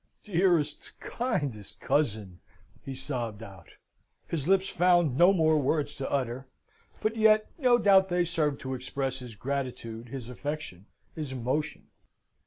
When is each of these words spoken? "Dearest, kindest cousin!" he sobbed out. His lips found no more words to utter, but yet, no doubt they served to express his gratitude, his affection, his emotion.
"Dearest, 0.23 0.99
kindest 0.99 1.79
cousin!" 1.79 2.39
he 2.83 2.95
sobbed 2.95 3.43
out. 3.43 3.75
His 4.27 4.47
lips 4.47 4.67
found 4.67 5.15
no 5.15 5.31
more 5.31 5.61
words 5.61 5.93
to 5.97 6.09
utter, 6.11 6.47
but 7.01 7.15
yet, 7.15 7.51
no 7.59 7.77
doubt 7.77 8.09
they 8.09 8.25
served 8.25 8.59
to 8.61 8.73
express 8.73 9.19
his 9.19 9.35
gratitude, 9.35 10.09
his 10.09 10.27
affection, 10.27 10.87
his 11.13 11.31
emotion. 11.33 11.89